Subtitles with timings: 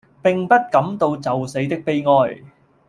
[0.23, 2.41] 並不感到就死的悲哀。